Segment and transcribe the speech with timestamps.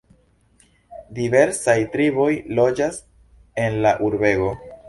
[1.19, 3.01] Diversaj triboj loĝas
[3.67, 4.53] en la urbego.